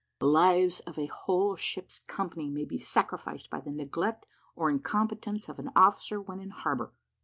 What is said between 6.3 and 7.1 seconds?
in harbour."